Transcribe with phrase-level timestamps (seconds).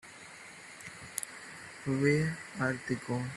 [1.85, 3.29] Where are they gone?